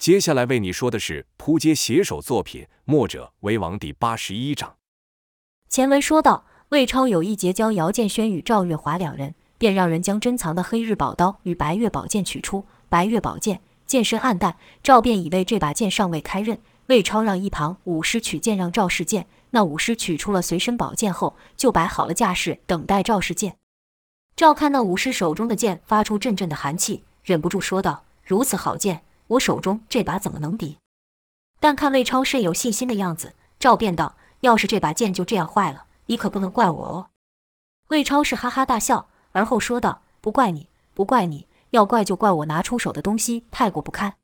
[0.00, 4.76] 接下来为你说的是扑街写手作品《墨者为王》第八十一章。
[5.68, 12.64] 前文说到，魏超有意结交姚建轩与赵月华两人，便让人将珍藏的黑日宝刀与白月宝剑取出。
[12.88, 16.58] 白月宝剑剑身暗淡，赵便以为这把剑尚未开刃。
[16.86, 19.26] 魏超让一旁武师取剑让赵试剑。
[19.50, 23.58] 那武师取出了随身宝剑后，就摆好了架势，等待赵试剑。
[24.34, 30.78] 赵看那武师手中的剑发出阵阵的寒气，忍不住说道：“如此好剑。”我手中这把怎么能敌？
[31.60, 37.10] 但看魏超甚有信心的样子，赵便道：“要是这把剑就这样坏了，你可不能怪我哦。”
[37.88, 44.14] 魏超是哈哈大笑，而后说道：“不怪你，不怪你，要怪就怪我拿出手的东西太过不堪。”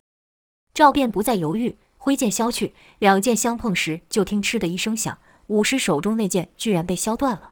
[0.74, 7.50] 赵便不再犹豫，挥剑削去，两剑相碰时，就听“嗤”的一声响，武师手中那剑居然被削断了。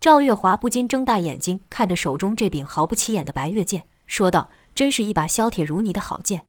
[0.00, 6.46] 赵月华不禁睁大眼睛看着手中这柄毫不起眼的白月剑，说道：“真是一把削铁如泥的好剑。”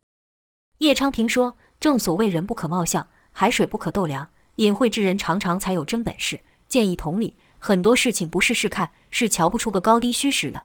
[0.80, 4.30] 叶昌平说：“正所谓人不可貌相，海水不可斗量。
[4.56, 6.42] 隐晦之人常常才有真本事。
[6.68, 10.64] 建议同理，很多事情不试试看，是瞧不出个高低虚实的。”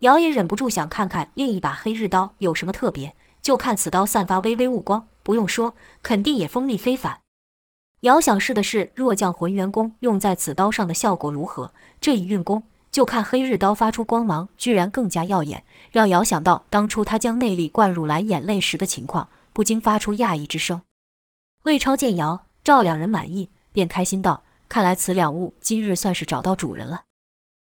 [0.00, 7.20] 姚也忍不住想看看另一把黑日刀有什么特别，就看此刀散发微微雾光，不用说，肯定也锋利非凡。
[8.00, 12.62] 姚想试的是弱将浑元功用在此刀上的效果如何，这一运功，
[12.96, 20.80] 就看黑日刀发出光芒，居然更加耀眼，让姚想到当初他将内力灌入蓝眼泪时的情况，不禁发出讶异之声。
[21.64, 27.02] 魏超见姚、赵两人满意，便开心道：“看来此两物今日算是找到主人了。”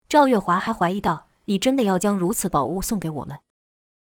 [0.10, 3.38] 赵月华还怀疑道：“你真的要将如此宝物送给我们？”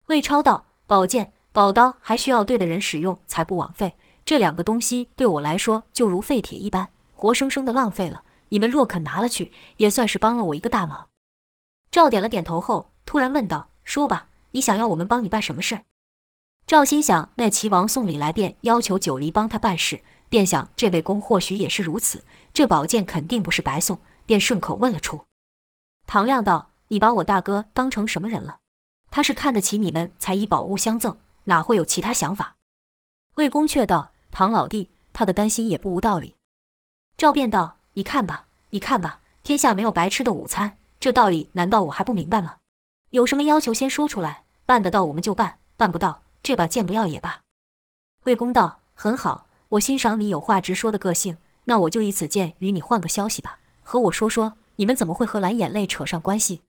[0.09, 3.93] 魏超道：“宝剑、宝刀还需要对的人使用，才不枉费。
[4.25, 11.09] 这两个东西对我来说就如废铁一般，活生生的浪费了。”你们若肯拿了去，也算是帮了我一个大忙。
[11.91, 15.81] 赵点了点头后，突然问道：“说吧，你想要我们帮你办什么事？”
[16.67, 22.23] 赵心想，那齐王送礼来便要求九黎帮他办事，便想这位公或许也是如此，
[22.53, 25.25] 这宝剑肯定不是白送，便顺口问了出。
[26.07, 28.57] 唐亮道：“你把我大哥当成什么人了？
[29.11, 32.57] 他是看得起你们才以宝物相赠，哪会有其他想法？”
[33.35, 36.35] 魏公却道：“唐老弟，他的担心也不无道理。”
[37.15, 37.74] 赵便道。
[37.97, 42.57] 你看吧，你看吧，天下没有白吃的午餐，这道理难道我还不明白吗？
[43.11, 47.39] 有什么要求先说出来，办得到我们就办，办不到这把剑不要也罢。
[48.25, 56.63] 魏公道：“很好，我欣赏你有话直说的个性，那我就以此剑与你换个消息吧，和我说说你们怎么会和蓝眼泪扯上关系？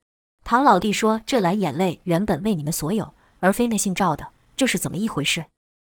[0.45, 5.47] 唐老弟说这蓝眼泪原本为你们所有，而非那姓赵的，这是怎么一回事？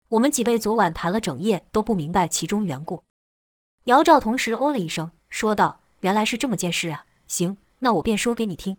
[0.09, 3.03] 我们几位昨晚谈了整夜都不明白其中缘故。”
[3.85, 5.11] 姚赵同时哦了一声。
[5.37, 7.05] 说道：“原来是这么件事啊！
[7.29, 8.79] 行，那我便说给你听。”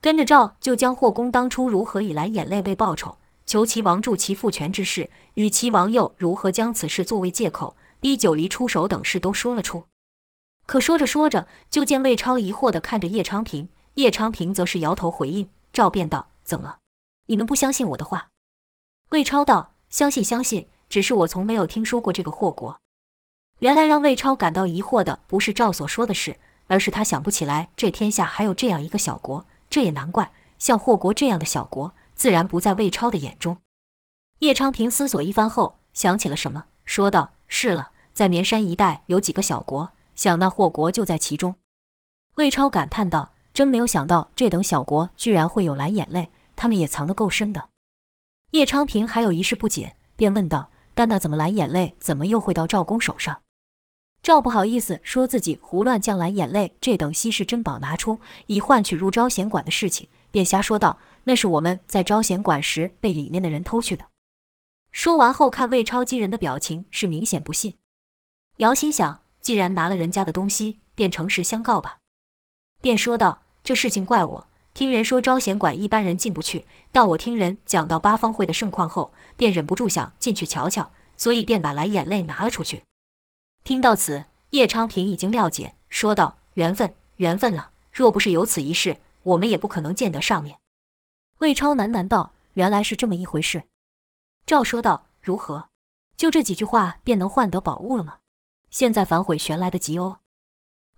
[0.00, 9.84] 跟着赵就将霍公当初如何以蓝眼泪为报酬，求齐王助其复权之事，与齐王又如何将此事作为借口逼九黎出手等事都说了出。
[10.64, 15.50] 可说着说着，就见魏超疑惑地看着叶昌平，叶昌平则是摇头回应。
[15.74, 16.78] 赵便道：“怎么？
[17.26, 18.30] 你们不相信我的话？”
[19.12, 22.80] 魏超道：“相信，相信，只是我从没有听说过这个祸国。”
[23.60, 26.36] 原来让魏超感到疑惑的不是赵所说的事，
[26.66, 29.46] 而是他想不起来这天下还有这样一个小国。
[29.70, 33.56] 这也难怪，像霍国这样的小国，自然不在魏超的眼中。
[34.40, 41.54] 叶昌平思索一番后，想起了什么，说道：“是了，在绵山一带有几个小国，想那霍国就在其中。”
[42.36, 47.70] 魏超感叹道：“真没有想到，这等小国居然会有蓝眼泪，他们也藏得够深的。”
[48.52, 53.40] 叶昌平还有一事不解，便问道：“但那怎么蓝眼泪怎么又会到赵公手上？”
[54.26, 64.06] 赵不好意思说自己胡乱将蓝眼泪这等稀世珍宝拿出，以换取入招贤馆的事情，便瞎说道：“那是我们在招贤馆时被里面的人偷去的。”
[64.90, 67.74] 说完后，看魏超几人的表情是明显不信。
[68.56, 71.98] 姚心想，既然拿了人家的东西，便诚实相告吧，
[72.82, 82.82] 便说道：“这事情怪我，听人说招贤馆一般人进不去，但我听人讲到八方会的盛况后，便忍不住想进去瞧瞧，所以便把蓝眼泪拿了出去。”
[83.66, 87.70] 听到此，叶昌平已经料解，说道：“缘分，缘分了。
[87.90, 90.60] 若不是有此一事，我们也不可能见得上面。”
[91.38, 93.64] 魏超喃喃道：“原来是这么一回事。”
[94.46, 95.66] 赵说道：“如何？
[96.16, 98.18] 就这几句话便能换得宝物了吗？
[98.70, 100.20] 现在反悔悬来得及哦。”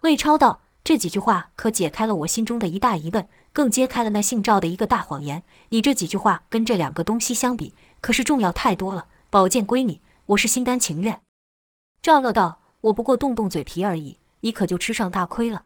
[0.02, 5.42] 魏超道：“这几句话可解开了我心中的一大疑问，更揭开了那姓赵的一个大谎言。
[5.70, 7.72] 你这几句话跟这两个东西相比，
[8.02, 9.06] 可是重要太多了。
[9.30, 11.22] 宝剑归你，我是心甘情愿。”
[12.00, 15.64] 赵乐道：“我不过动动嘴皮而已，你可就吃上大亏了。”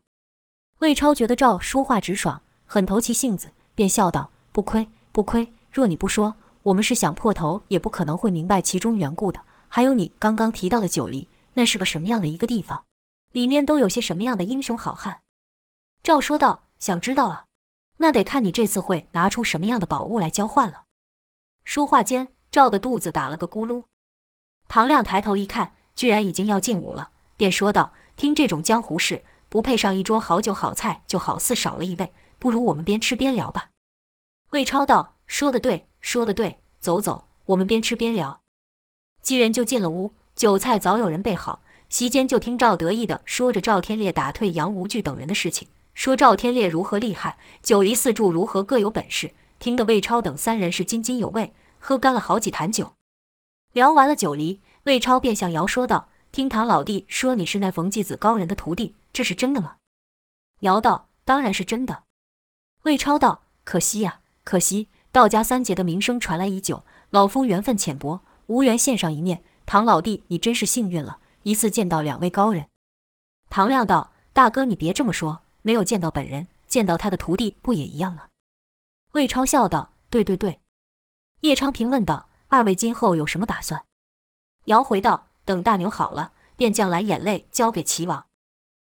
[0.81, 5.52] 魏超觉得赵说话直爽，很投其性子，便笑道：“不亏，不亏。
[5.70, 6.34] 若你不说，
[6.64, 9.40] 我们是想破头也不可能会明白其中缘故的。
[9.69, 12.85] 还有你刚刚提到的九黎，那是个什么样的一个地方？
[13.32, 15.20] 里面都有些什么样的英雄好汉？”
[16.02, 17.44] 赵说道：“想知道啊，
[17.99, 20.85] 那得看你这次会拿出什么样的宝物来交换了。”
[21.64, 23.85] 说话间，赵的肚子打了个咕噜。
[24.67, 32.12] 唐亮抬头一看，居然已经要进屋了，便说道：“听这种江湖事，不配上一桌好酒好菜，就好似少了一味。
[32.39, 33.71] 不如我们边吃边聊吧。”
[34.50, 38.41] 魏超道：“说得对，说得对，走走，我们边吃边聊。”
[39.23, 41.62] 几人就进了屋，酒菜早有人备好。
[41.89, 52.95] 席间就听赵得意的说着赵天烈打退杨无惧等人的事情，说赵天烈如何厉害，九黎四柱如何各有本事，听得魏超等三人是津津有味，喝干了好几坛酒。
[53.75, 59.76] 聊完了九黎，魏超便向姚说道：“听唐老弟说你是那冯继子高人的徒弟，这是真的吗？”
[60.61, 62.05] 姚道：“当然是真的。”
[62.82, 64.88] 魏超道：“可惜呀，可惜！
[65.12, 69.44] 道家三杰的名声传来已久，老夫缘分浅薄，无缘见上一面。
[69.67, 72.67] 唐老弟，你真是幸运了，一次见到两位高人。”
[73.49, 78.28] 唐亮道：“大哥，你别这么说，没有见到本人，见到他的徒弟不也一样吗？”
[79.12, 80.61] 魏超笑道：“对对对。”
[81.43, 82.28] 叶昌平问道。
[82.49, 83.82] 二位今后有什么打算？
[84.67, 88.26] 姚回道：“等大牛好了，便将蓝眼泪交给齐王。”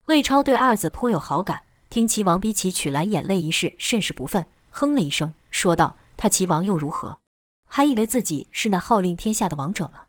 [0.06, 7.19] 魏超对二子颇有好感，听齐王逼其取蓝眼泪一事，甚是不忿，哼了一声，说道：“他齐王又如何？
[7.67, 10.06] 还以为自己是那号令天下的王者了？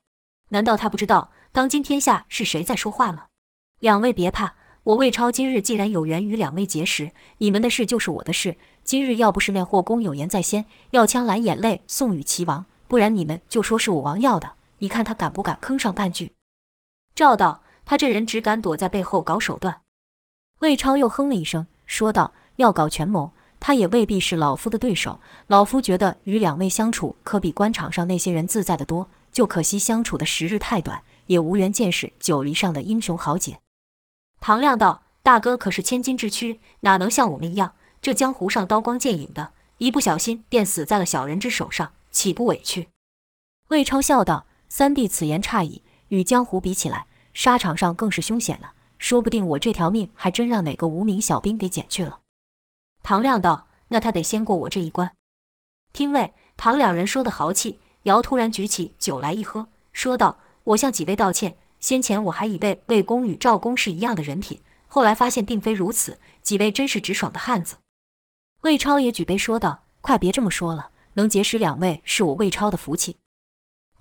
[0.49, 3.27] 难道他不知道当今天下是谁在说话吗？”
[3.79, 8.57] 两位别怕，我魏超今日既然有缘与两位结识，你们的事就是我的事。
[8.83, 12.65] 今日要不是那霍公有言在先，要将蓝眼泪送与齐王。
[12.87, 16.33] 不然你们就说是我王要的，你看他敢不敢吭上半句？
[17.15, 19.81] 赵道，他这人只敢躲在背后搞手段。
[20.59, 25.19] 魏超又哼了一声，说道：“要搞权谋，他也未必是老夫的对手。
[25.47, 29.09] 老夫觉得与两位相处，可比官场上那些人自在得多。
[29.31, 33.59] 就可惜相处的时日太短，也无缘见识九黎上的英雄豪杰。”
[34.39, 37.73] 唐亮道：“大哥可是千金之躯，哪能像我们一样？
[38.01, 42.89] 这江湖上刀光剑影的，一不小心便死在了小人之手上。”岂不委屈？
[43.69, 48.73] 魏超笑道：“三弟此言差矣，与江湖比起来，沙场上更是凶险了。
[48.97, 52.21] 说不定我这条命还真让哪个无名小兵给捡去了。”
[53.03, 55.11] 唐亮道：“那他得先过我这一关。”
[55.93, 66.17] 听魏、唐两人说的豪气，姚突然举起酒来一喝，说道：“我向几位道歉，先前我还以为魏公与赵公是一样的人品，后来发现并非如此。
[66.41, 67.75] 几位真是直爽的汉子。”
[68.61, 73.17] 魏超也举杯说道：“快别这么说了。”能结识两位是我魏超的福气。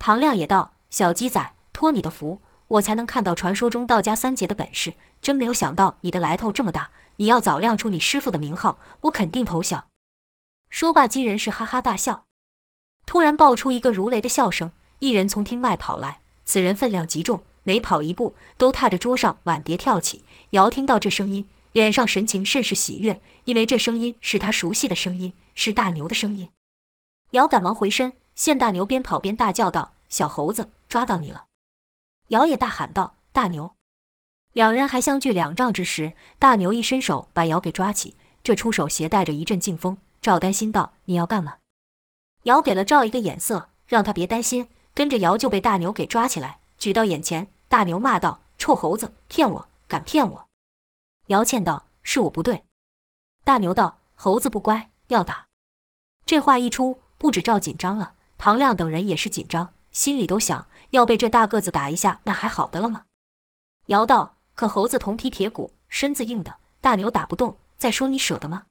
[0.05, 4.95] 唐亮也道：“小鸡仔，托你的福，我才能看到传说中道家三杰的本事。
[5.21, 6.89] 真没有想到你的来头这么大。
[7.15, 9.85] 你要早亮出你师傅的名号，我肯定投降。”
[10.69, 12.25] 说罢，几人是哈哈大笑。
[13.05, 20.25] 突然爆出一个如雷的笑声，一人从厅外跑来，此人分量极重，每跑一步都踏着桌上碗碟跳起。
[20.49, 26.49] 姚听到这声音，脸上神情甚是喜悦，因为这声音是他熟悉的声音，是大牛的声音。
[27.31, 31.45] 姚赶忙回身，县大牛边跑边大叫道：“小猴子，抓到你了！”
[32.29, 33.75] 姚也大喊道：“大牛！”
[34.53, 39.97] 两人还相距两丈之时，大牛一伸手把姚给抓起，这出手携带着一阵劲风。
[40.21, 41.57] 赵担心道：“你要干嘛？”
[42.43, 47.47] 姚给了赵一个眼色，让他别担心，跟着姚就被大牛给抓起来，举到眼前。
[47.67, 50.47] 大牛骂道：“臭猴子，骗我，敢骗我！”
[51.27, 52.63] 姚倩道：“是我不对。”
[53.43, 55.47] 大牛道：“猴子不乖，要打。”
[56.25, 56.99] 这话一出。
[57.15, 63.05] 不止赵紧张了，唐亮等人也是紧张，心里都想：要被这大个子打一下，那还好的了吗？
[63.85, 67.55] 姚道：“可猴子铜皮铁骨，身子硬的，大牛打不动。
[67.77, 68.65] 再说你舍得吗？”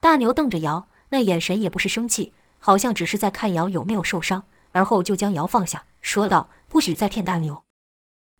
[0.00, 7.64] 大牛瞪着姚，那眼神也不是生气，好像只是在看姚有没有受伤，而后就将姚放下，说道：“不许再骗大牛。”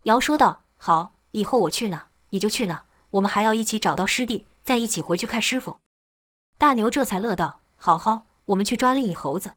[0.05, 5.77] 姚说道：“好，以后我去哪你就去哪，我们还要一起找到师弟，再一起回去看师傅。”
[6.57, 9.53] 大牛这才乐道：“好好。”我们去抓另一猴子。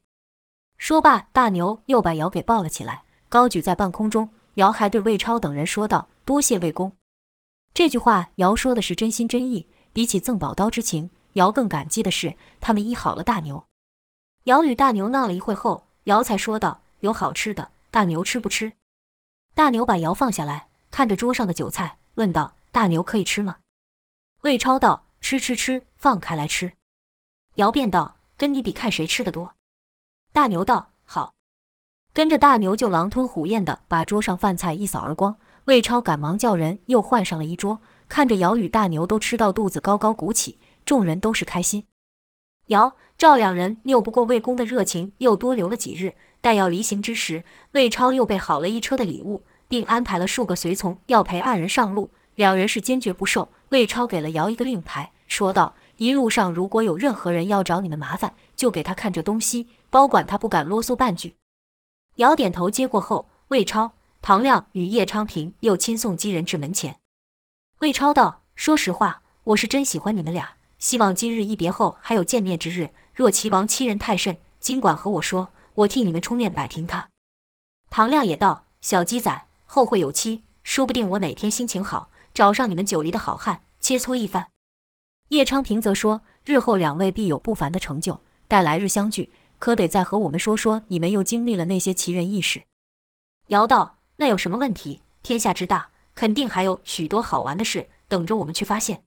[0.80, 4.30] 说罢，大牛又把姚给抱了起来，高举在半空中。
[4.56, 6.94] 姚还对魏超等人说道：“多谢魏公。”
[7.76, 9.68] 这句话，姚说的是真心真意。
[9.92, 13.66] 比起赠宝刀之情，姚更感激的是他们医好了大牛。
[14.46, 18.72] 姚与大牛闹了一会后，姚才说道：“有好吃的，大牛吃不吃？”
[19.54, 23.58] 大牛把姚放下来，看着桌上的酒菜，问道：“大牛可以吃吗？”
[24.42, 26.72] 魏超道：“吃吃吃，放开来吃。”
[27.56, 28.16] 姚便道。
[28.38, 29.54] 跟你比，看谁吃的多。
[30.32, 31.34] 大牛道：“好。”
[32.14, 35.38] 跟着大牛就狼吞虎咽地把桌上饭菜一扫而光。
[35.66, 41.86] 魏超赶忙叫人又换上了一桌，看着姚与大牛都吃到肚子高高鼓起，众人都是开心。
[42.68, 46.16] 姚、赵两人拗不过魏公的热情，又多留了几日。
[46.42, 47.44] 待要离行之时，
[47.74, 52.12] 魏超又备好了一车的礼物，并安排了数个随从要陪二人上路。
[52.36, 53.50] 两人是坚决不受。
[53.70, 61.36] 魏超给了姚一个令牌，说道：“一路上如果有任何人要找你们麻烦，就给他看着东西，包管他不敢啰嗦半句。”
[62.16, 67.00] 姚点头接过后，魏超、唐亮与叶昌平又亲送几人至门前。
[67.80, 72.92] 魏超道：“说实话，我是真喜欢你们俩。”希望今日一别后还有见面之日。
[73.14, 77.10] 若齐王欺人太甚，尽管和我说，我替你们出面摆平他。
[77.90, 84.48] 唐亮也道：“小鸡仔，后会有期，说不定我哪天心情好，找上你们九黎的好汉，切磋一番。”
[85.30, 92.64] 叶昌平则说：“日后两位必有不凡的成就，待来日相聚，可得再和我们说说你们又经历了那些奇人异事。”
[93.48, 95.02] 姚道：“那有什么问题？
[95.22, 99.04] 天下之大，肯定还有许多好玩的事等着我们去发现。”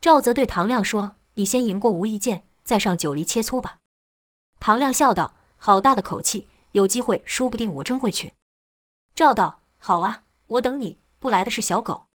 [0.00, 3.78] 赵泽对唐亮说：“你先赢过吴一剑，再上九黎切磋吧。”
[4.58, 6.48] 唐亮笑道：“好大的口气！
[6.72, 8.32] 有机会，说不定我真会去。”
[9.14, 10.98] 赵道：“好啊，我等你。
[11.18, 12.06] 不来的是小狗。”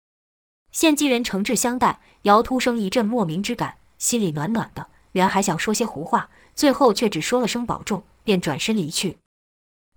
[0.72, 4.88] 见几人诚挚相待，姚突生一阵莫名之感，心里暖暖的。
[5.14, 9.18] 原还想说些胡话，最后却只说了声保重，便转身离去。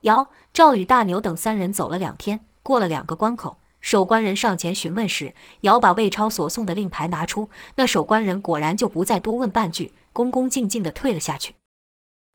[0.02, 3.58] 姚、赵与大牛等三人走了两天，过了两个关口。
[3.80, 11.54] 守关人上前询问时，姚把魏超所送的令牌拿出，那守关人果然就不再多问半句，恭恭敬敬地退了下去。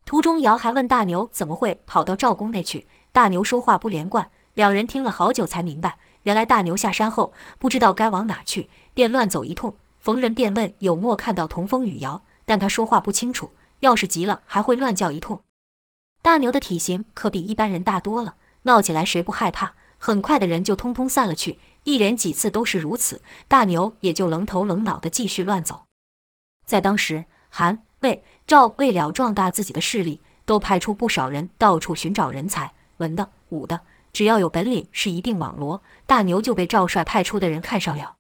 [0.05, 13.49] 途中，姚还问大牛怎么会跑到赵公那去，大牛说话不连贯，两人听了好久才明白，原来大牛下山后不知道该往哪去，便乱走一通，逢人便问有没看到童风与姚，但他说话不清楚，
[13.79, 15.41] 要是急了还会乱叫一通。
[16.21, 19.73] 大牛的体型可比一般人大多了，闹起来谁不害怕？
[19.97, 25.83] 很快的人就通通散了去，一连几次都是如此，大牛也就愣头愣脑的继续乱走。
[26.65, 33.81] 在当时，韩、魏、赵为了壮大自己的势力，都派出不少人到处寻找人才，文的、武的，
[34.13, 35.81] 只要有本领是一定网罗。
[36.05, 38.15] 大牛就被赵帅派出的人看上了。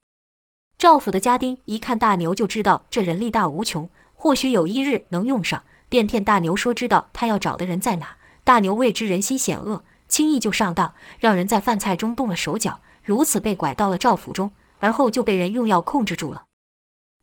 [0.77, 3.89] 赵府的家丁一看大牛就知道这人力大无穷，
[4.21, 8.17] 或许有一日能用上，便骗大牛说知道他要找的人在哪。
[8.43, 9.85] 大牛未知人心险恶。
[10.09, 16.43] 轻易就上当，让人在饭菜中动了手脚，如此被拐到了赵府中，而后就被人用药控制住了。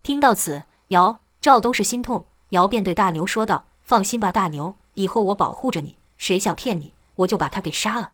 [0.02, 8.12] 听到此，姚、赵都是心痛，姚便对大牛说道：“放心吧，大牛，以后我保护着你，谁想骗你，我就把他给杀了。”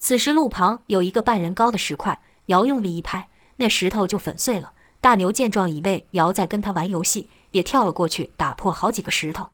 [0.00, 4.72] 此时路旁有一个半人高的石块，姚用力一拍，那石头就粉碎了。
[5.02, 9.50] 大牛见状，以为姚在跟他玩游戏，也跳了过去，打破好几个石头。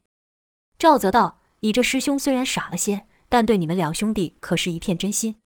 [0.79, 5.41] 赵泽道：“你这师兄虽然傻了些。”但对你们两兄弟可是一片真心。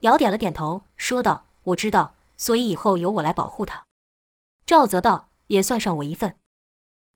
[0.00, 3.86] 姚点了点头，说道：“我知道，所以以后由我来保护他。”
[4.66, 6.36] 赵泽道：“也算上我一份。”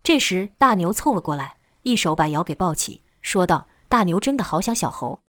[0.02, 5.21] 这时大牛凑了过来，一手把姚给抱起，说道：“大牛真的好想小猴。”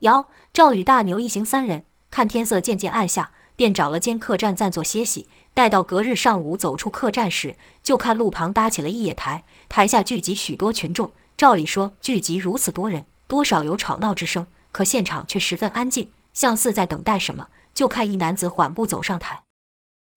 [0.00, 5.28] 姚、赵与大牛一行三人看天色渐渐暗下，便找了间客栈暂作歇息。
[5.54, 11.10] 待到隔日上午走出客栈时，就看路旁搭起了一野台，台下聚集许多群众。
[11.36, 13.04] 照理说，聚集如此多人。
[13.26, 17.48] 多少有吵闹之声，可现场却十分安静，像似在等待什么。
[17.72, 19.42] 就看一男子缓步走上台，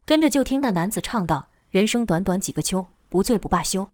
[0.06, 3.90] 跟着就听那男子唱道：“人生短短几个秋，不醉不罢休。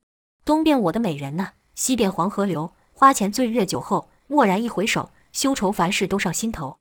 [0.45, 2.71] 东边我的美人呐，西边黄河流。
[2.93, 6.77] 花前醉月酒后，蓦然一回首，休愁凡事都上心头。”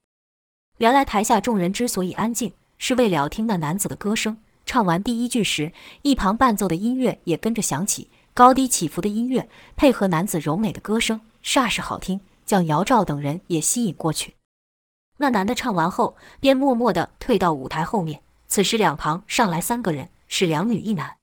[0.79, 4.39] 原来台下众人之所以安静，是为了听那男子的歌声。
[4.69, 5.73] 唱完第一句时，
[6.03, 12.21] 一旁伴奏的音乐也跟着响起，高低起伏的音乐配合男子柔美的歌声，煞是好听。
[12.45, 14.35] 将姚赵等人也吸引过去。
[15.17, 18.21] 那男的唱完后，便默默地退到舞台后面。
[18.47, 21.17] 此时两旁上来三个人，是两女一男。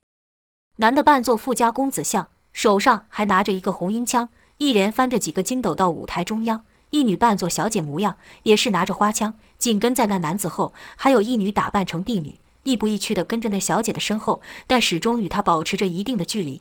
[0.78, 6.64] 男的扮作富家公子相，手上还拿着一个红缨枪，一连翻着几个筋斗到舞台中央。
[6.90, 10.74] 一女扮作小姐模样，也是拿着花枪，紧跟在那男子后。
[10.96, 16.60] 还有一女打扮成婢女，亦步亦趋地跟着那小姐的身后，但始终与她保持着一定的距离。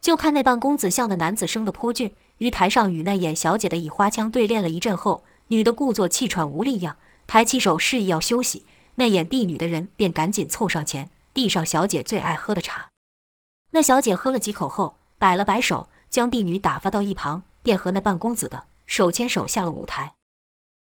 [0.00, 2.14] 就看那扮公子相的男子生得颇俊。
[2.38, 8.66] 于台上与那演小姐的以花枪对练了一阵后，女的故作气喘无力样，抬起手示意要休息。
[8.96, 12.90] 那演婢女的人便赶紧凑上前，递上小姐最爱喝的茶。
[13.70, 20.14] 那小姐喝了几口后，摆了摆手，将婢女打发到一旁，便和那扮公子的手牵手下了舞台。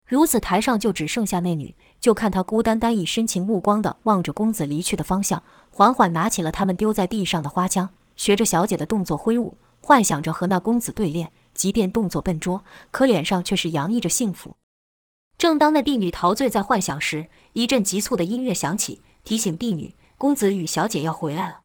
[0.06, 9.56] 如此，台上就只剩下那女，就看他孤单单以深情目光的望着公子离去的方向，缓缓拿起了他们丢在地上的花枪，学着小姐的动作挥舞。
[9.82, 14.56] 幻想着和那公子对练，即便动作笨拙，可脸上却是洋溢着幸福。
[15.38, 21.60] 正当那婢女陶醉在幻想时，一阵急促的音乐响起，提醒婢女公子与小姐要回来了。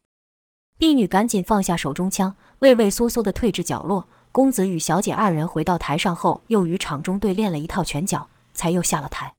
[0.78, 4.06] 婢女赶紧放下手中枪，畏畏缩缩地退至角落。
[4.30, 9.34] 公子与小姐二人回到台上后，又与场中对练了一套拳脚，才又下了台。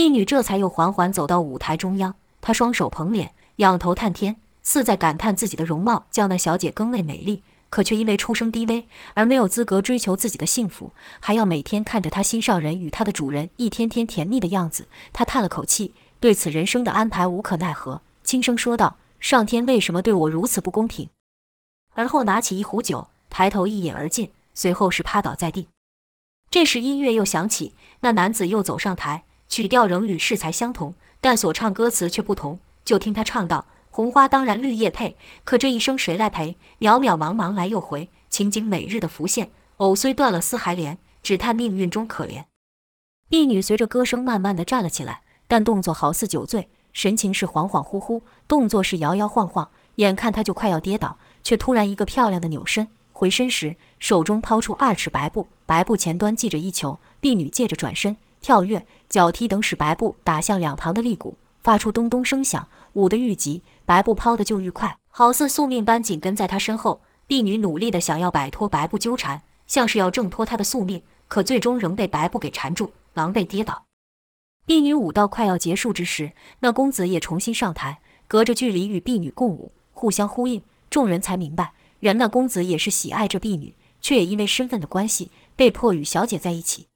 [0.00, 14.88] 婢女这才又缓缓走到舞台中央，她双手捧脸，仰头探天，似在感叹自己的容貌叫那小姐更为美丽，可却因为出身低微而没有资格追求自己的幸福，还要每天看着她心上人与她的主人一天天甜蜜的样子。
[15.12, 21.10] 她叹了口气，对此人生的安排无可奈何，轻声说道：“上天为什么对我如此不公平？”
[21.92, 23.08] 而后拿起一壶酒。
[23.28, 25.68] 抬头一饮而尽，随后是趴倒在地。
[26.48, 32.60] 这时音乐又响起，那男子又走上台，曲调仍与适才相同，但所唱歌词却不同。
[32.84, 36.56] 就听他唱道：“红花当然绿叶配，可这一生谁来陪？
[36.78, 39.50] 渺渺茫茫来又回，情景每日的浮现。
[39.78, 42.44] 藕虽断了丝还连，只叹命运中可怜。”
[43.28, 52.86] 婢女随着歌声慢慢的站了起来，但动作好似酒醉，神情是恍恍惚惚，动作是摇摇晃晃，眼看她就快要跌倒，却突然一个漂亮的扭身。
[53.12, 56.98] 回身时，手中抛出二尺白布，白布前端系着一球。
[57.20, 62.66] 婢女借着转身、跳跃、脚踢等，使白布打向两旁的立鼓，发出咚咚声响。
[62.94, 67.00] 舞得愈急，白布抛得就愈快，好似宿命般紧跟在他身后。
[67.26, 73.84] 婢女努力地想要摆脱白布纠缠，像是要挣脱她的宿命，可最终仍被白布给缠住，狼狈跌倒。
[74.66, 80.62] 婢女舞到快要结束之时，那公子也重新上台，隔着距离与婢女共舞，互相呼应。
[80.88, 81.72] 众人才明白。
[82.00, 86.86] 原那公子也是喜爱这婢女，却也因为身份的关系，被迫与小姐在一起。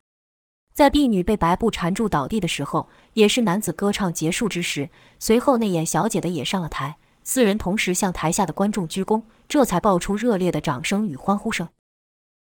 [0.74, 4.90] 在婢女被白布缠住倒地的时候，也是男子歌唱结束之时。
[5.20, 11.68] 随后那演小姐的也上了台，四人同时向台下的观众鞠躬，这才爆出热烈的掌声与欢呼声。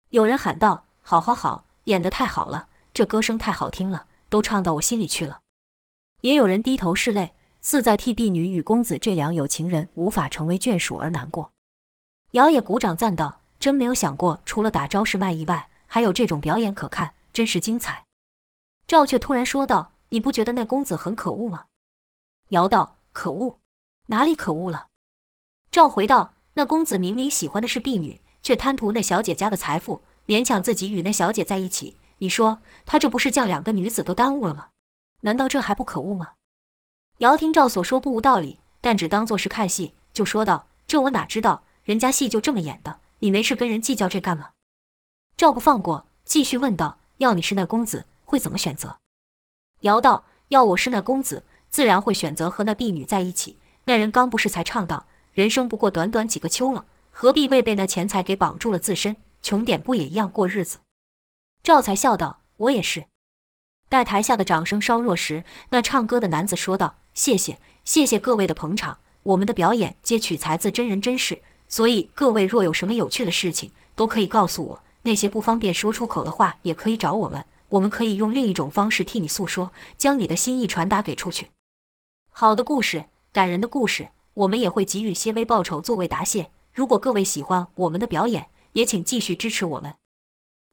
[0.09, 5.41] 有人喊道：“好好好，演得太好了，这歌声太好听了，都唱到我心里去了。”
[6.23, 11.53] 也有人低头拭泪，似在替婢女与公子这两有情人无法成为眷属而难过。
[12.31, 18.05] 姚也鼓掌赞道：“真没有想过，除了打招式卖艺外，还有这种表演可看，真是精彩。”
[18.93, 21.65] 赵却突然说道：“你不觉得那公子很可恶吗？”
[22.53, 23.59] 姚道：“可恶？
[24.09, 24.88] 哪里可恶了？”
[25.73, 31.97] 赵回道：“那公子明明喜欢的是婢女，却贪图那小姐家的财富，勉强自己与那小姐在一起。
[32.19, 34.69] 你说他这不是将两个女子都耽误了吗？
[35.23, 36.33] 难道这还不可恶吗？”
[37.16, 44.51] 姚听赵所说不无道理，但只当作是看戏，就说道：“这我哪知道。”人家戏就这么演的，你没事跟人计较这干嘛？
[45.38, 48.97] 赵不放过，继续问道：“要你是那公子，会怎么选择？”
[49.81, 53.59] 姚道：“要我是那公子，自然会选择和那婢女在一起。
[53.85, 59.16] 那人刚不是才唱道：人生不过短短几个秋了，何必为被那钱财给绑住了自身？
[59.42, 60.79] 穷点不也一样过日子？”
[61.62, 63.05] 赵才笑道：“我也是。”
[63.90, 68.99] 待台下的掌声稍弱时，那唱歌的男子说道：“谢谢，谢谢各位的捧场。
[69.25, 74.83] 我们的表演皆取材自真人真事。”所以各位若有什么有趣的事情，都可以告诉我。
[75.03, 81.49] 那些不方便说出口的话，也可以找我们，我们可以用另一种方式替你诉说，将你的心意传达给出去。
[82.29, 86.51] 好的故事，感人的故事，我们也会给予些微报酬作为答谢。
[86.75, 89.95] 如果各位喜欢我们的表演，也请继续支持我们。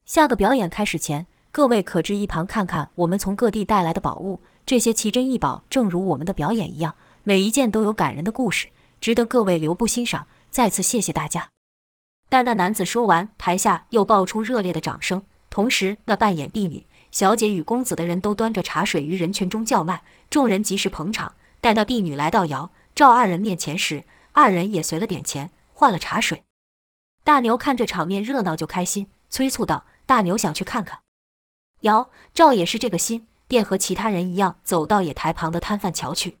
[0.04, 8.68] 下个表演开始前，各位可至一旁看看我们从各地带来的宝物，这些奇珍异宝，正如我们的表演一样，每一件都有感人的故事，
[9.00, 10.26] 值得各位留步欣赏。
[10.50, 11.48] 再次谢谢大家。
[12.28, 15.22] 待那男子说完，台下又爆出热烈的掌声。
[15.48, 21.34] 同时，那扮演婢女、小姐与公子的人都端着茶水于人群中叫卖，众人及时捧场。
[21.60, 26.44] 待那婢女来到姚、赵二人面前时，二人也随了点钱，换了茶水。
[27.24, 31.00] 大牛看这场面热闹就开心，催促道：“大牛想去看看。”
[31.82, 36.38] 姚、赵也是这个心，便和其他人一样走到野台旁的摊贩瞧去。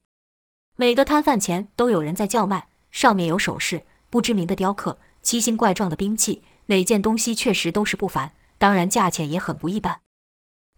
[0.76, 3.84] 每个摊贩前都有人在叫卖，上面有首饰。
[4.08, 10.00] 不知名的雕刻，奇形怪状的兵器，每件东西确实都是不凡，当然价钱也很不一般。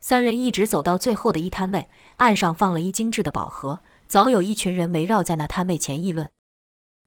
[0.02, 6.28] 三人一直走到最后的一摊位，岸上放了一精致的宝盒，早有一群人围绕在那摊位前议论。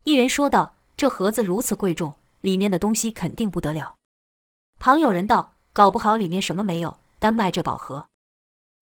[0.05, 3.97] 一人说道：“这盒子如此贵重，里面的东西肯定不得了。”
[4.79, 8.07] 旁有人道：“搞不好里面什么没有，单卖这宝盒。”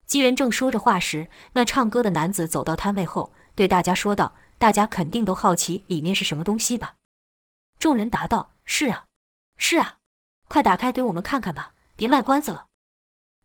[0.06, 6.94] 几人正说着话时，那唱歌的男子走到摊位后，对大家说道：“大家肯定都好奇里面是什么东西吧？”
[7.80, 9.06] 众人答道：“是啊，
[9.56, 9.96] 是啊，
[10.46, 12.66] 快打开给我们看看吧，别卖关子了。”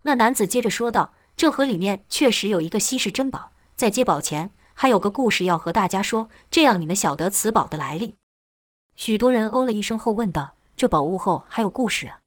[0.10, 8.16] 那男子接着说道：“这盒里面确实有一个稀世珍宝，在接宝前还有个故事要和大家说，这样你们晓得此宝的来历。”
[8.98, 12.22] 许多人哦了一声后问道：“这宝物后还有故事啊？”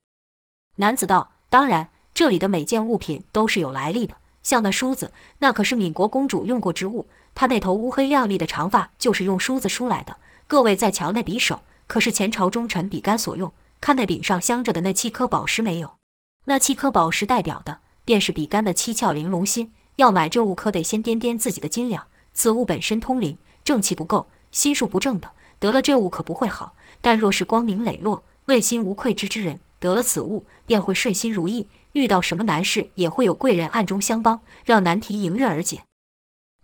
[0.79, 4.15] 男子道：“当然，这里的每件物品都是有来历的。
[4.45, 10.19] 像那梳子，那可是闽国公主用过之物，她那头乌黑亮丽的长发就是用梳子梳来的。
[10.47, 15.97] 各位再瞧那匕首。”可是前朝忠臣比干所用，看那柄上镶着的那七颗宝石没有？
[16.45, 19.73] 那七颗宝石代表的便是比干的七窍玲珑心。
[19.97, 22.07] 要买这物，可得先掂掂自己的斤两。
[22.33, 26.75] 此物本身通灵，正气不够，心术不正的，得了这物可不会好。
[27.01, 31.69] 但若是光明磊落、问心无愧之之人，得了此物，便会顺心如意。
[31.93, 35.83] 遇到什么难事，也会有贵人暗中相帮，让难题迎刃而解。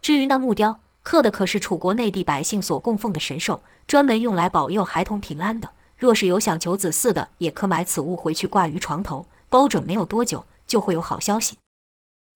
[0.00, 5.70] 至于那木雕，刻的可是楚国内地百姓所供奉的神兽，专门用来保佑孩童平安的。
[5.98, 11.58] 若是有想求子嗣的，也可买此物回去挂于床头，包准没有多久就会有好消息。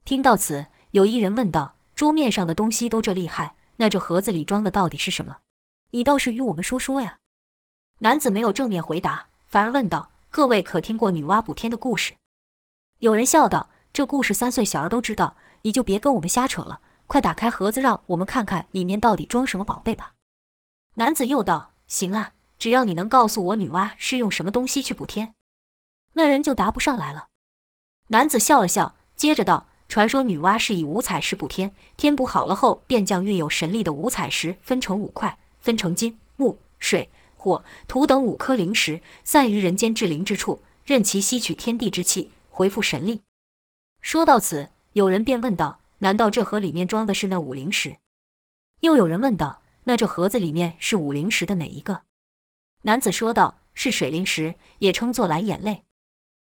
[0.05, 5.39] 听到此，有一人问道：“桌面上的东西都这厉害，那这盒子里装的到底是什么？
[5.91, 7.19] 你倒是与我们说说呀。”
[8.01, 12.15] 男子没有正面回答，反而问道：“各位可听过女娲补天的故事？”
[12.99, 20.15] 有人笑道：“这故事三岁小儿都知道，你就别跟我们瞎扯了，快打开盒子，让我们看看里面到底装什么宝贝吧。”
[20.97, 25.35] 男子又道：“行啊，只要你能告诉我女娲是用什么东西去补天。”
[26.15, 27.29] 那人就答不上来了。
[28.09, 29.69] 男子笑了笑，接着道。
[29.89, 43.21] 传说女娲是以五彩石补天，天补好了后，便将运有神力的五彩石分成五块，分成金、木、水、火、土等五颗灵石，散于人间至灵之处，任其吸取天地之气，恢复神力。
[44.01, 47.99] 说到此，有人便问道：“难道这盒里面装的是那五灵石？”
[48.81, 52.05] 又有人问道：“那这盒子里面是五灵石的哪一个？”
[52.85, 55.83] 男子说道：“是水灵石，也称作蓝眼泪。”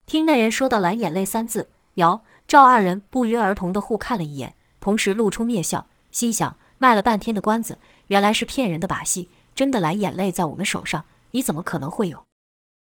[0.06, 2.22] 听那人说到蓝眼泪三字，瑶。
[2.46, 9.30] 赵二人不约而同地互看了一眼，同时露出蔑笑，心想：卖了半天的关子，原来是骗人的把戏。
[9.54, 12.26] 真的蓝眼泪在我们手上，你怎么可能会有？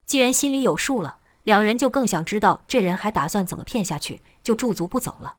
[0.08, 5.36] 既然心里有数了，两人就更想知道这人还打算怎么骗下去，就驻足不走了。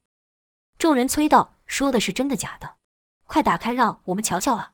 [0.78, 2.74] 众人催道：“说的是真的假的？
[3.26, 4.70] 快打开，让我们瞧瞧啊！”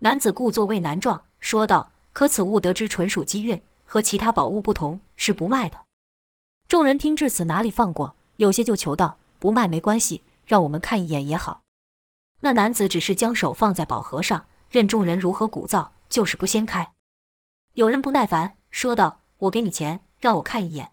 [0.00, 5.78] 男子故作畏难状，说道：“可此物得之纯属机运，和其他宝物不同，是不卖的。”
[6.72, 8.16] 众人听至此，哪里放过？
[8.36, 11.60] 有些就求道：“不卖没关系，让我们看一眼也好。”
[12.40, 16.92] 那男子只是将手放在宝盒上，任众人如何鼓噪，就是不掀开。
[17.74, 20.92] 有人不耐烦说道：“我给你钱，让我看一眼。”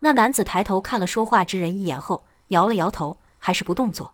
[0.00, 4.12] 那男子抬头看了说话之人一眼后，摇了摇头，还是不动作。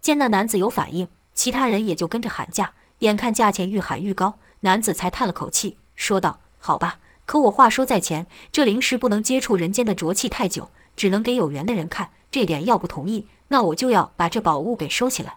[0.00, 2.74] 见那男子有反应，其他人也就跟着喊价。
[3.00, 15.36] 眼看价钱愈喊愈高，男子才叹了口气，说道：“好吧，可我话说在前，这灵石不能接触人间的浊气太久。”只能给有缘的人看，这点要不同意，那我就要把这宝物给收起来。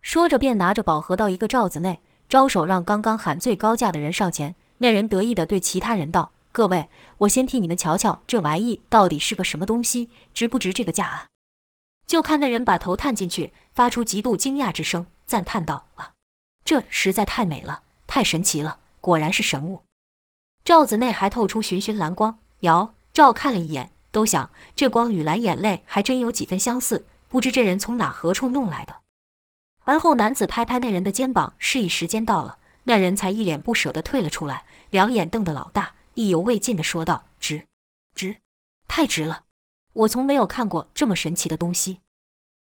[0.00, 4.54] 说着，便拿着宝盒到一个罩子内，招手让刚刚喊最高价的人上前。
[4.78, 11.26] 那人得意地对其他人道：“各位，我先替你们瞧瞧这玩意到底是个什么东西，值不值这个价啊？”
[12.08, 16.12] 就看那人把头探进去，发出极度惊讶之声，赞叹道：“啊，
[16.64, 19.82] 这实在太美了，太神奇了，果然是神物。”
[20.64, 23.90] 罩子内还透出寻寻蓝光，瑶照看了一眼。
[24.12, 28.96] 都想这光与蓝眼泪还真有几分相似，不知这人从哪何处弄来的。
[29.84, 37.68] 而后男子拍拍那人的肩膀，示意时间到了，那人才一脸不舍地退了出来，两眼瞪得老大，意犹未尽地说道：“值，
[38.16, 38.38] 值，
[38.88, 39.44] 太值了！
[39.92, 42.00] 我从没有看过这么神奇的东西。”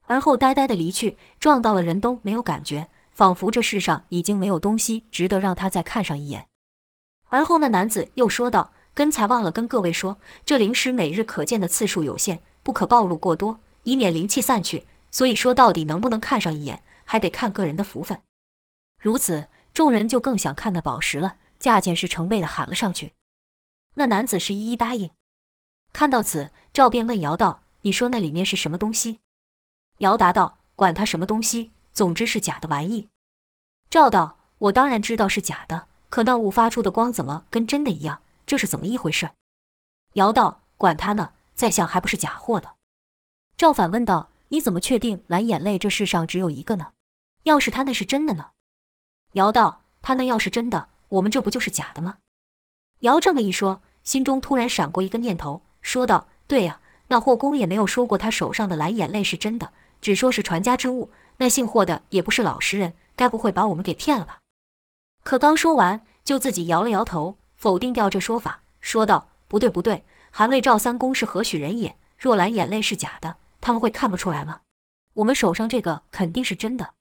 [0.07, 6.47] 而后呆呆地离去，撞到了人都没有感觉，仿佛这世上已经没有东西值得让他再看上一眼。
[7.35, 8.71] 而后那男子又说道。
[8.95, 14.87] 刚才忘了跟各位说，这灵石每日可见的次数有限，不可暴露过多，以免灵气散去。
[15.11, 18.23] 所以说到底能不能看上一眼，还得看个人的福分。
[19.03, 23.15] 如此，众人就更想看那宝石了，价钱是成倍的喊了上去。
[23.95, 25.11] 那男子是一一答应。
[25.93, 29.19] 看到此，赵便问姚道：“你说那里面是什么东西？”
[29.99, 33.09] 姚答道：“管它什么东西，总之是假的玩意。”
[33.91, 39.31] 赵道：“我当然知道是假的，可那物发出的光怎么跟真的一样？”这是怎么一回事？
[40.13, 42.77] 瑶道：“管他呢，在相还不是假货的。”
[43.59, 46.93] 赵反问道：“你怎么确定蓝眼泪这世上只有一个呢？
[47.43, 48.51] 要是他那是真的呢？”
[49.35, 52.19] 瑶道：“他那要是真的，我们这不就是假的吗？”
[53.03, 61.11] 瑶这么一说，心中突然闪过一个念头，说道：“对呀，那霍公也没有说过他手上的蓝眼泪是真的，只说是传家之物。
[61.39, 64.39] 那姓霍的也不是老实人，该不会把我们给骗了吧？”
[65.25, 67.37] 可刚说完，就自己摇了摇头。
[67.57, 71.97] 否定掉这说法，说道：“不对，不对，韩魏赵三公是何许人也？
[72.19, 74.61] 若蓝眼泪是假的，他们会看不出来吗？
[75.15, 76.93] 我们手上这个肯定是真的。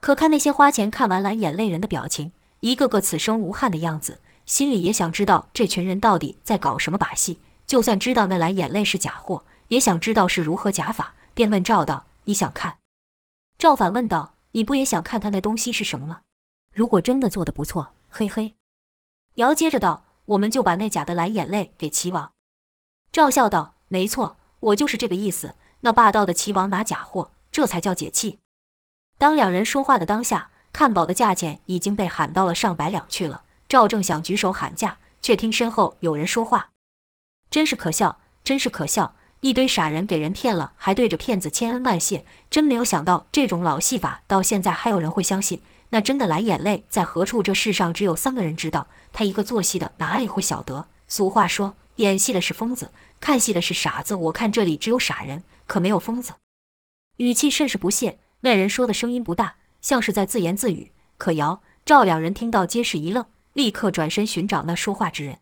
[0.00, 7.40] 可看那些花钱看完蓝眼泪人的表情，一个个此生无憾的样子，心里也想知道这群人到底在搞什么把戏。
[7.66, 12.76] 就算知道那蓝眼泪是假货，也想知道是如何假法，便问赵道：‘你想看？’
[13.58, 16.20] 赵反问道：‘你不也想看他那东西是什么吗？
[16.74, 18.54] 如果真的做得不错，嘿嘿。’
[19.34, 22.32] 姚接着道：“我们就把那假的蓝眼泪给齐王。”
[23.12, 25.54] 赵笑道：“没错，我就是这个意思。
[25.80, 28.38] 那霸道的齐王拿假货，这才叫解气。”
[29.18, 33.44] 当两人说话的当下，看宝的价钱已经被喊到了上百两去了。
[33.68, 36.70] 赵正想举手喊价，却听身后有人说话
[37.50, 39.14] ：“真是可笑，真是可笑！
[39.40, 42.26] 一堆傻人给人骗了，还对着骗子千恩万谢。
[42.50, 45.62] 真没有想到这种老戏法到现在还有人会相信。
[45.90, 47.42] 那真的蓝眼泪在何处？
[47.42, 48.88] 这世上只有三个人知道。
[49.12, 50.88] 他一个做戏的哪里会晓得？
[51.06, 54.14] 俗话说，演戏的是疯子，看戏的是傻子。
[54.14, 56.34] 我看这里只有傻人，可没有疯子。”
[57.18, 58.18] 语气甚是不屑。
[58.40, 60.92] 那人说的声音不大，像是在自言自语。
[61.18, 63.26] 可姚、赵两人听到，皆是一愣。
[63.52, 65.40] 立刻转身寻找那说话之人，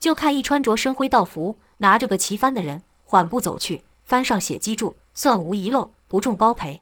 [0.00, 6.80] 就看一穿着深灰道服、拿着个旗幡的人缓步走去，幡上写：“记住，算无遗漏，不中包赔。”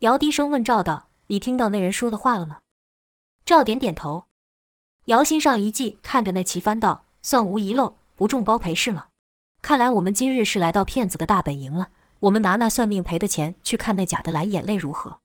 [0.00, 2.60] 姚低声问赵道：“你听到那人说的话了吗？”
[3.44, 4.24] 赵点点头。
[5.06, 9.08] 姚心上一悸，看着那旗幡道：“算无遗漏，不中包赔是吗？
[9.60, 11.90] 看来我们今日是来到骗子的大本营了。
[12.20, 15.20] 我们拿那算命赔的钱去看那假的蓝眼泪如何？”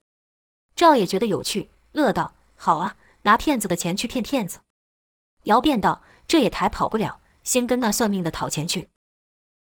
[0.76, 4.60] 赵也觉得有趣，乐道：“好啊。”拿骗子的钱去骗骗子，
[5.44, 8.88] 姚便道：“这也抬跑不了，先跟那算命的讨钱去。”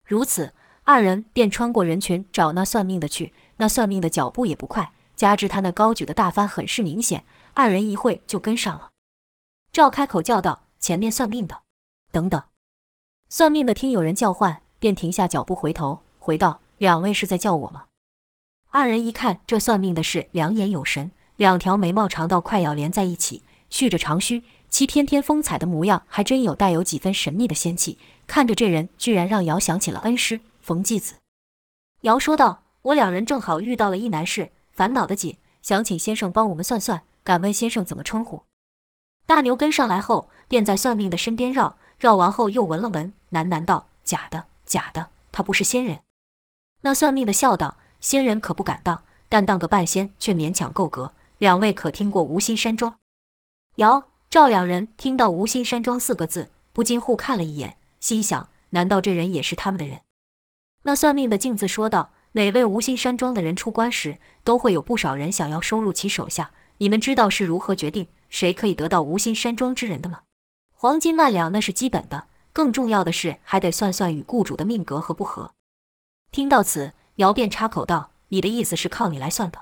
[0.05, 0.53] 如此，
[0.85, 3.33] 二人便穿过人群找那算命的去。
[3.57, 7.25] 那算命的脚步也不快，加之他那高举的大幡很是明显，
[7.55, 8.91] 二人一会就跟上了。
[9.73, 11.63] 赵开口叫道：“前面算命的，
[12.13, 12.43] 等等！”
[13.29, 17.87] 算命的听有人叫唤，便停下脚步，回头回道：“两位是在叫我吗？”
[18.71, 23.43] 二人一看，这算命的是两眼有神，两条眉毛长到快要连在一起。
[23.69, 27.99] 蓄着长须，其翩翩风采的模样，还真有带有几分神秘的仙气。
[28.27, 31.15] 看着这人，居然让姚想起了恩师冯继子。
[32.03, 37.03] 姚说道：“我两人正好遇到了一难事，烦恼的紧，想请先生帮我们算算。
[37.25, 38.45] 敢问先生怎么称呼？”
[39.27, 46.01] 大牛跟上来后，便在算命的身边绕绕完后，又闻了闻，喃喃道：“假的，假的，他不是仙人。”
[46.83, 51.13] 那算命的笑道：“仙人可不敢当，但当个半仙却勉强够格。
[51.39, 52.99] 两位可听过无心山庄？”
[53.77, 60.03] 姚赵两人听到“无心山庄”四个字，不禁互看了一眼，心想：难道这人也是他们的人？
[60.85, 66.51] 那算命的径自说道：“每位无心山庄的人出关时，都会有不少人想要收入其手下。
[66.77, 70.21] 你们知道是如何决定谁可以得到无心山庄之人的吗？
[70.75, 75.55] 黄金万两那是基本的，更重要的是还得算算与雇主的命格合不合。”
[76.31, 79.61] 听到此，姚便插口道：“你的意思是靠你来算的？”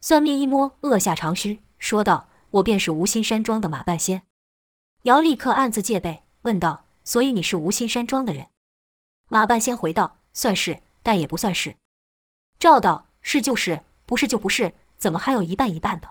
[0.00, 2.28] 算命一摸顎下长须，说道。
[2.50, 4.22] 我便是无心山庄的马半仙。
[5.02, 8.46] 姚立刻暗自戒备，问道：“所以你是无心山庄的人？”
[9.28, 11.76] 马半仙回道：“算是，但也不算是。”
[12.58, 16.08] 赵道：“是就是，不是就不是，怎么还有一半一半的？”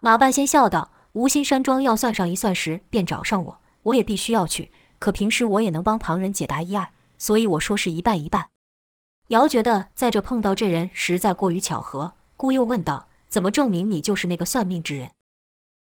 [0.00, 4.70] 马半仙笑道：“无心山庄要算上一算时，便找上我，我也必须要去。
[4.98, 6.88] 可平时我也能帮旁人解答一二，
[7.18, 8.48] 所以我说是一半一半。”
[9.28, 15.10] 姚觉得在这碰到这人实在过于巧合，故又问道：“怎么证明你就是那个算命之人？”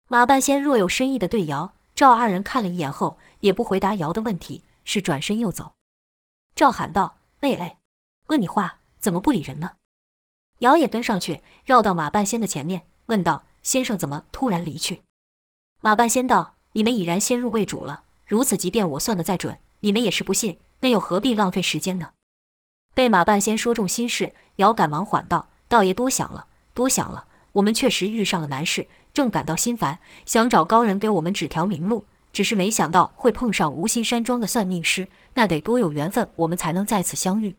[0.08, 5.74] 马半仙若有深意的对姚、赵二人看了一眼后，也不回答姚的问题，是转身又走。
[6.54, 7.78] 赵喊道：“喂哎，
[8.32, 9.74] 问你话怎么不理人呢？”
[10.60, 15.04] 姚也跟上去，绕到马半仙的前面，问道：“先生怎么突然离去？”
[15.82, 22.12] 马半仙道：“你们已然先入为主了，如此，即便我算得再准，你们也是不信，那又何必浪费时间呢？”
[22.94, 37.58] 被马半仙说中心事，姚赶忙缓道：“道爷多想了，多想了，我们确实遇上了难事。”正感到心烦，想找高人给我们指条明路，只是没想到会碰上无心山庄的算命师，那得多有缘分，我们才能在此相遇。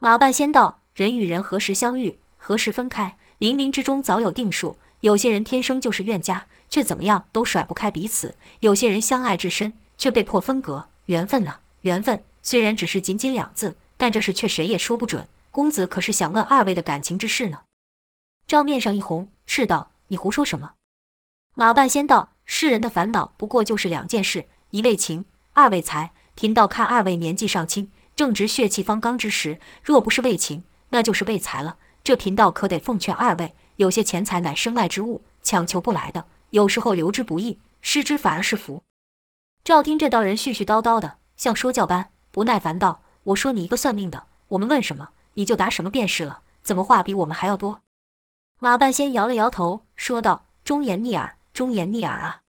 [0.00, 4.76] 马半仙道：“人与人何时相遇，何时分开，冥冥之中早有定数。
[5.00, 10.88] 有些人天生就是冤家，却怎么样都甩不开彼此；有些人相爱至深，却被迫分隔。
[11.06, 12.22] 缘分啊，缘分！
[12.42, 15.26] 虽然只是仅仅两字，但这事却谁也说不准。
[15.50, 17.60] 公子可是想问二位的感情之事呢？”
[18.46, 19.90] 赵面上一红，斥道。
[20.08, 20.72] 你胡说什么？
[21.54, 26.12] 马半仙道：“世人的烦恼不过就是两件事，一为情，二为财。
[26.34, 31.76] 贫道看二位年纪尚轻，正值血气方刚之时，若不是为情，那就是为财了。
[32.02, 38.82] 这贫道可得奉劝二位，有些钱财乃身外之物，强求不来的，有时候留之不易，失之反而是福。”
[39.64, 47.80] 赵听这道人絮絮叨叨的，像说教般，不耐烦道：“我说你一个算命的，我们问什么，你就答什么便是了，怎么话比我们还要多？”
[48.60, 52.42] 马半仙摇了摇头，说道：“忠言逆耳，忠言逆耳啊！”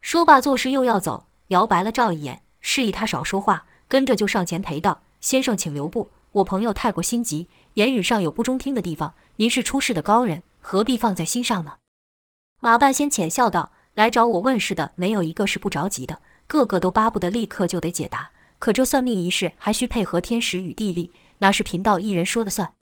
[0.00, 1.26] 说罢，作势又要走。
[1.48, 6.10] 摇白了赵一眼，示意他少说话，跟着就上前陪道：“先生，请留步。
[6.32, 9.14] 我朋友太过心急，言语上有不中听的地方。
[9.36, 11.74] 您是出世的高人，何必放在心上呢？”
[12.60, 18.32] 马半仙浅笑道：“来找我问事的没有一个是不着急的，个个都巴不得立刻就得解答。
[18.58, 22.72] 可这算命一事还需配合天时与地利，那是贫道一人说的算？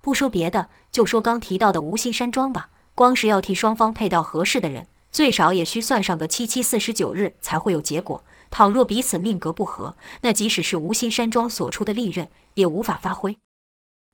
[0.00, 2.70] 不说别的，就说刚提到的无心山庄吧。
[2.96, 8.24] 光是要替双方配到合适的人，最少也需算上个七七四十九日才会有结果。
[8.52, 13.38] 倘若彼此命格不合，那即使是无心山庄所出的利刃，也无法发挥。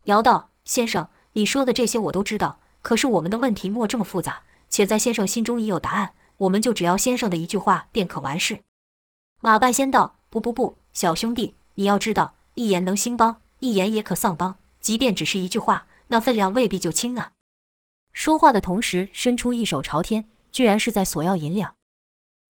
[0.04, 8.60] 姚道先生，你说的这些我都知道，可是我们的问题莫这么复杂，且在先生心中已有答案，我们就只要先生的一句话便可完事。
[9.40, 14.56] 马半仙道：不不不，小兄弟，你要知道，一言能兴邦，一言也可丧邦。
[14.80, 17.32] 即便只是一句话，那分量未必就轻啊。
[18.12, 21.74] 说话的同时，伸出一手朝天，居然是在索要银两。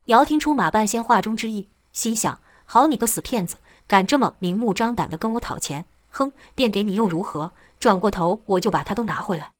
[0.04, 1.70] 姚听出马半仙话中之意。
[1.98, 3.56] 心想：好你个死骗子，
[3.88, 7.50] 敢这么明目张胆地跟我讨钱，哼，便给你又如何？
[7.80, 9.50] 转过头我就把他都拿回来。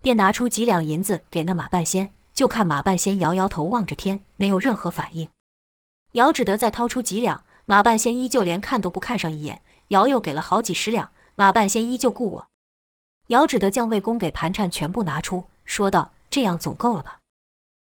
[0.00, 5.28] 便拿出几两银子给那马半仙，就看马半仙摇摇头望着天，没有任何反应。
[6.12, 9.60] 姚只得再掏出几两，马半仙依旧连看都不看上一眼。
[9.88, 12.46] 姚又给了好几十两，马半仙依旧顾我。
[13.26, 17.18] 姚只得将魏公给盘缠全部拿出，说道：“这样总够了吧？”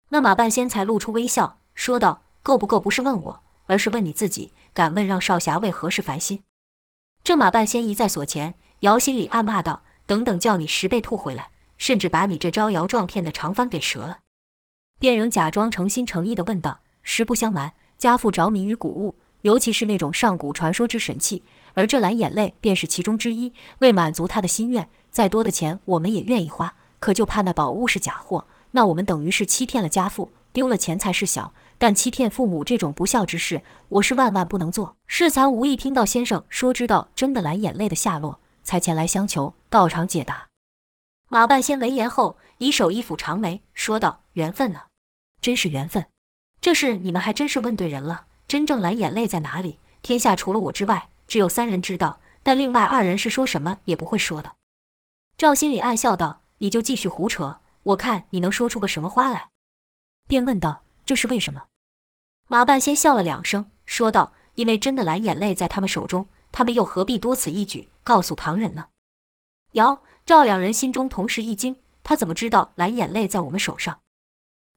[0.10, 6.44] 那马半仙才露出微笑，说道：“够不够不是问我。”而是问你自己，敢问让少侠为何事烦心？
[7.24, 14.20] 这马半仙一在锁前，姚心里暗骂道：“等等，叫你十倍吐回来，甚至把你这招摇撞骗的长帆给折了。”
[15.00, 23.54] 便仍假装诚心诚意地问道：“实不相瞒，家父着迷于古物，尤其是那种上古传说之神器，而这蓝眼泪便是其中之一。
[23.80, 34.96] 为满足他的心愿，再多的钱我们也愿意花，可就怕那宝物是假货，那我们等于是欺骗了家父，丢了钱财是小。”但欺骗父母这种不孝之事，我是万万不能做。
[35.08, 40.48] 适才无意听到先生说知道真的蓝眼泪的下落，才前来相求，到场解答。
[41.30, 44.84] 马半仙闻言后，以手一抚长眉，说道：“缘分呢？
[45.42, 46.06] 真是缘分。
[46.62, 48.28] 这事你们还真是问对人了。
[48.48, 49.80] 真正蓝眼泪在哪里？
[50.02, 52.20] 天下除了我之外，只有三人知道。
[52.44, 54.54] 但另外二人是说什么也不会说的。”
[55.38, 59.50] 赵心里暗笑道：“你就继续胡扯，我看你能说出个什么花来。”
[60.28, 61.64] 便问道：“这是为什么？”
[62.50, 68.88] 马半仙笑了两声，说道：“因为真的蓝眼泪在他们手中，他们又何必多此一举告诉旁人呢？”
[69.74, 74.00] 姚、赵两人心中同时一惊，他怎么知道蓝眼泪在我们手上？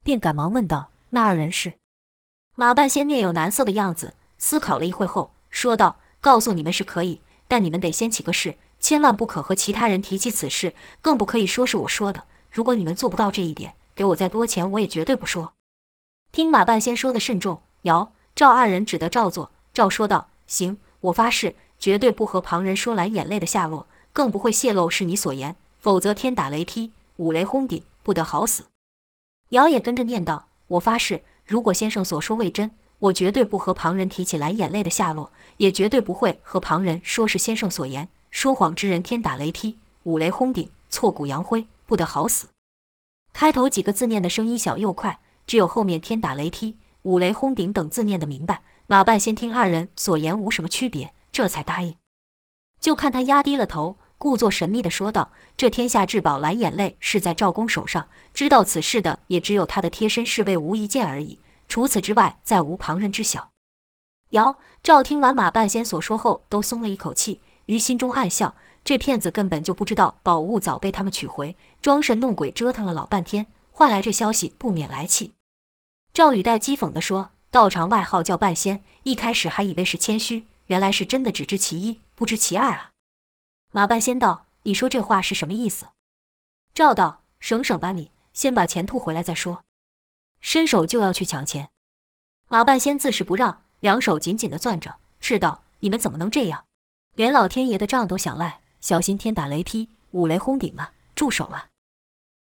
[0.03, 1.73] 便赶忙问道：“那二人是？”
[2.55, 12.23] 马半仙面有难色的样子，思考了一会后，说道：“告诉你们是可以，但你们得先起个誓，千万不可和其他人提起此事，更不可以说是我说的。
[12.49, 15.53] 如果你们做不到这一点，给我再多钱，我也绝对不说。”
[16.31, 19.51] 听马半仙说的慎重，姚、赵二人只得照做。
[19.73, 28.65] 赵说道：“行，我发誓，绝对不和旁人说蓝眼泪的下落，更不会泄露是你所言，否则天打雷劈，五雷轰顶，不得好死。”
[29.49, 38.09] 姚也跟着念道：“我发誓，如果先生所说为真，我绝对不和旁人提起蓝眼泪的下落，也绝对不会和旁人说是先生所言。
[38.29, 42.47] 说谎之人，天打雷劈，五雷轰顶，挫骨扬灰，不得好死。”
[43.33, 45.19] 开头几个字念的声音小又快。
[45.47, 51.95] 只有后面“天打雷劈，五雷轰顶”等字念得明白，马半仙听二人所言无什么区别，这才答应。
[52.79, 63.49] 就看他压低了头，故作神秘地说道：“这天下至宝蓝眼泪是在赵公手上，知道此事的也只有他的贴身侍卫吴一剑而已，除此之外，再无旁人知晓。”
[64.31, 75.36] 姚、赵听完马半仙所说后，都松了一口气，于心中暗笑：这骗子根本就不知道宝物早被他们取回，装神弄鬼折腾了老半天，换来这消息不免来气。
[76.17, 82.89] 赵宇带讥讽地说：“道长外号叫半仙，一开始还以为是谦虚，原来是真的只知其一，不知其二啊。”
[83.71, 85.89] 马半仙道：“你说这话是什么意思？”
[86.73, 89.63] 赵道：“省省吧你，先把钱吐回来再说。”
[90.41, 91.69] 伸手就要去抢钱，
[92.47, 96.65] 马半仙自是不让，两手紧紧地攥着，斥道：“你们怎么能这样？
[97.13, 100.93] 连老天爷的账都想赖，小心天打雷劈，五雷轰顶啊！
[101.13, 101.67] 住手啊！”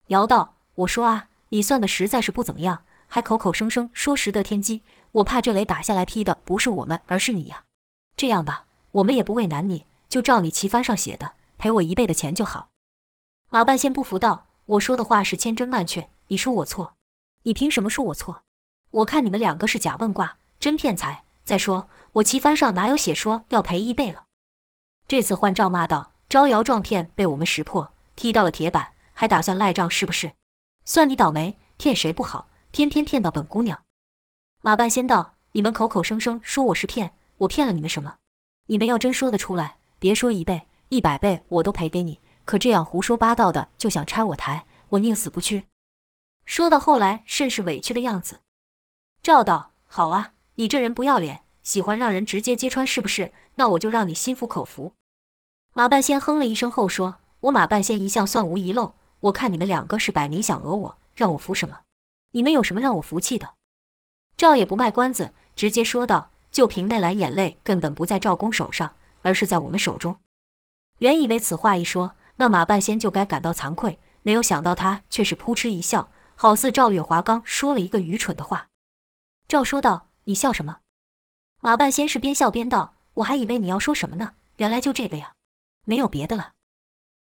[0.08, 7.66] 姚道：“我说啊，你算的实在是不怎么样。”还口口声声说识得天机，我怕这雷打下来劈的不是我们，而是你呀。
[8.16, 12.70] 这样吧，我们也不为难你，就照你棋幡上写的，赔我一倍的钱就好。
[13.50, 16.94] 马半仙不服道：“我说的话是千真万确，你说我错？
[17.44, 18.44] 你凭什么说我错？
[18.92, 21.26] 我看你们两个是假问卦，真骗财。
[21.44, 24.28] 再说我棋幡上哪有写说要赔一倍了？”
[25.10, 30.32] 这次换赵骂道：“招摇撞骗被我们识破，踢到了铁板，还打算赖账是不是？
[30.86, 33.84] 算你倒霉，骗谁不好？”天天骗到本姑娘，
[34.62, 38.16] 马半仙道：“你们口口声声说我是骗，我骗了你们什么？
[38.68, 42.22] 你们要真说得出来，别说一倍、一百倍，我都赔给你。
[42.46, 45.66] 可这样胡说八道的，就想拆我台，我宁死不屈。”
[46.48, 48.40] 说到后来甚是委屈的样子。
[49.22, 53.34] 赵道：“好啊，你这人不要脸，喜欢让人直接揭穿是不是？
[53.56, 54.94] 那我就让你心服口服。”
[55.76, 61.82] 马半仙哼了一声后说：“我马半仙一向算无遗漏，我看你们两个是摆明想讹我，让我服什么？
[62.32, 63.56] 你们有什么让我服气的？”
[64.38, 70.18] 赵也不卖关子，直接说道：“就凭那蓝眼泪，根本不在赵公手上，而是在我们手中。”
[71.00, 78.68] 原以为此话一说，那马半仙就该感到惭愧，没有想到他却是扑哧一笑，好似赵月华刚说了一个愚蠢的话。
[79.48, 80.80] 赵说道：“你笑什么？”
[81.62, 85.34] 马半仙是边笑边道：“我还以为你要说什么呢，原来就这个呀。”
[85.86, 86.54] 没有别的了，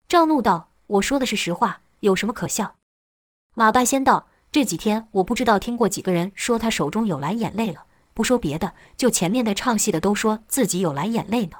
[0.07, 2.75] 赵怒道：“我说的是实话，有什么可笑？”
[3.55, 11.57] 马半仙道：“这几天我不知道听过几个人说他手中有蓝眼泪了，不说别的，就前面的唱戏的都说自己有蓝眼泪呢。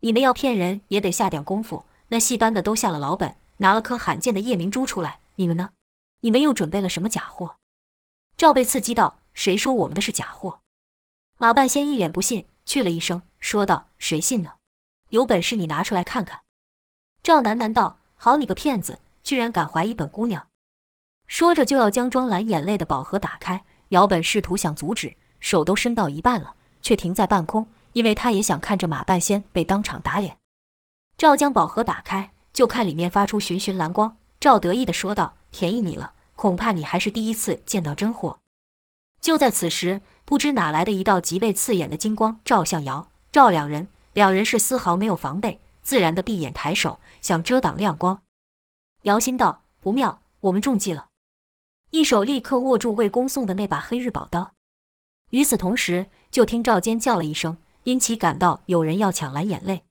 [0.00, 5.70] 你们要骗人也得下点功夫，那戏班的都下了老本，拿了颗罕见的夜明珠出来，你们呢？
[6.22, 7.58] 你们又准备了什么假货？”
[8.36, 10.58] 赵被刺激道：“谁说我们的是假货？”
[11.38, 14.54] 马半仙一脸不信，去了一声，说道：“谁信呢？”
[15.10, 16.40] 有本事你拿出来看看！
[17.22, 20.44] 赵楠楠道：“好你个骗子，居然敢怀疑本姑娘！”
[21.32, 23.64] 说着就要将装蓝眼泪的宝盒打开。
[23.88, 30.36] 姚本试图想阻止，手都伸到一半了，却停在半空，因为他也想看着马半仙被当场打脸。
[31.16, 34.14] 赵将宝盒打开，就看里面发出寻寻蓝光。
[34.38, 38.40] 赵得意地说道：“便宜你了，恐怕你还是第一次见到真货。”
[39.22, 43.88] 就在此时，不知哪来的一道极为刺眼的金光照向姚赵两人。
[44.12, 48.20] 两人是丝毫没有防备，自然的闭眼抬手，想遮挡亮光。
[49.04, 51.06] 姚心道：“不妙，我们中计了。”
[51.92, 54.54] 一手立刻握住魏公送的那把黑日宝刀。
[55.28, 59.82] 与此同时，就听赵坚叫了一声，因其感到有人要抢蓝眼泪。